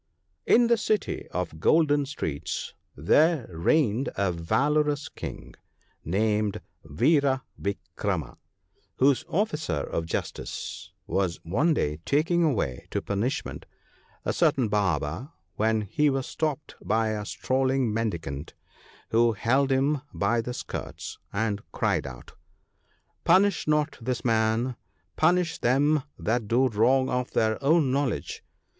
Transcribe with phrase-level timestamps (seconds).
[0.47, 5.53] N the city of "Golden streets" there reigned a valorous King,
[6.03, 8.37] named Vira vikrama,
[8.95, 13.67] whose officer of justice was one day taking away to punishment
[14.25, 18.55] a certain Barber, when he was stopped by a strolling mendicant,
[19.09, 22.33] who held him by the skirts, and cried out,
[23.23, 24.75] "Punish not this man—
[25.15, 28.43] punish them that do wrong of their own knowledge."